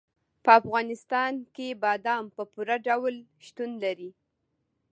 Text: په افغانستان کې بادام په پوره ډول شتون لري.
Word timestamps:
په 0.43 0.51
افغانستان 0.59 1.33
کې 1.55 1.67
بادام 1.83 2.23
په 2.35 2.43
پوره 2.51 2.77
ډول 2.87 3.15
شتون 3.45 3.71
لري. 3.83 4.09